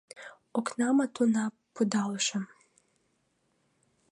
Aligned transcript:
Окнамат 0.57 1.15
уна 1.21 1.45
пудалышым... 1.73 2.43